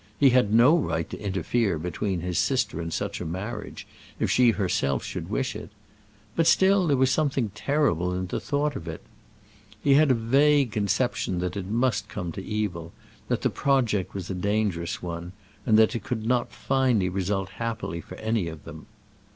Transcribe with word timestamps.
He 0.19 0.31
had 0.31 0.51
no 0.51 0.75
right 0.75 1.07
to 1.11 1.21
interfere 1.21 1.77
between 1.77 2.21
his 2.21 2.39
sister 2.39 2.81
and 2.81 2.91
such 2.91 3.21
a 3.21 3.23
marriage, 3.23 3.85
if 4.19 4.31
she 4.31 4.49
herself 4.49 5.03
should 5.03 5.29
wish 5.29 5.55
it; 5.55 5.69
but 6.35 6.47
still 6.47 6.87
there 6.87 6.97
was 6.97 7.11
something 7.11 7.51
terrible 7.53 8.11
in 8.11 8.25
the 8.25 8.39
thought 8.39 8.75
of 8.75 8.87
it! 8.87 9.03
He 9.83 9.93
had 9.93 10.09
a 10.09 10.15
vague 10.15 10.71
conception 10.71 11.37
that 11.41 11.55
it 11.55 11.67
must 11.67 12.09
come 12.09 12.31
to 12.31 12.43
evil; 12.43 12.93
that 13.27 13.43
the 13.43 13.51
project 13.51 14.15
was 14.15 14.27
a 14.31 14.33
dangerous 14.33 15.03
one; 15.03 15.33
and 15.67 15.77
that 15.77 15.93
it 15.95 16.03
could 16.03 16.25
not 16.25 16.51
finally 16.51 17.07
result 17.07 17.49
happily 17.61 18.01
for 18.01 18.15
any 18.15 18.47
of 18.47 18.63
them. 18.63 18.87